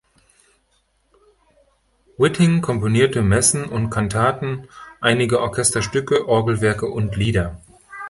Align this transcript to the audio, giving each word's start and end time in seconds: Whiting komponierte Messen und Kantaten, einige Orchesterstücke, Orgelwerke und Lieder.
Whiting 2.17 2.61
komponierte 2.63 3.21
Messen 3.21 3.65
und 3.65 3.91
Kantaten, 3.91 4.67
einige 4.99 5.39
Orchesterstücke, 5.39 6.27
Orgelwerke 6.27 6.87
und 6.87 7.15
Lieder. 7.15 7.61